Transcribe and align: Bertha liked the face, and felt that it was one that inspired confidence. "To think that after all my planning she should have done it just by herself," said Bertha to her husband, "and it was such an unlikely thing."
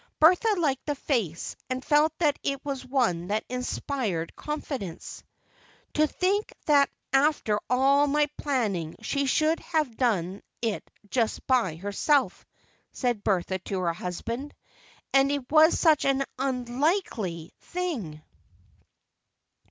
Bertha 0.19 0.55
liked 0.57 0.87
the 0.87 0.95
face, 0.95 1.55
and 1.69 1.85
felt 1.85 2.11
that 2.17 2.39
it 2.41 2.65
was 2.65 2.83
one 2.83 3.27
that 3.27 3.43
inspired 3.49 4.35
confidence. 4.35 5.23
"To 5.93 6.07
think 6.07 6.51
that 6.65 6.89
after 7.13 7.59
all 7.69 8.07
my 8.07 8.25
planning 8.35 8.95
she 9.03 9.27
should 9.27 9.59
have 9.59 9.95
done 9.95 10.41
it 10.59 10.83
just 11.11 11.45
by 11.45 11.75
herself," 11.75 12.47
said 12.91 13.23
Bertha 13.23 13.59
to 13.59 13.79
her 13.81 13.93
husband, 13.93 14.55
"and 15.13 15.31
it 15.31 15.51
was 15.51 15.79
such 15.79 16.03
an 16.05 16.23
unlikely 16.39 17.53
thing." 17.59 18.23